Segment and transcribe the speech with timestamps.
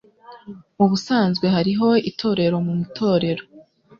[0.77, 3.43] Mubusanzwe hariho itorero mu itorero.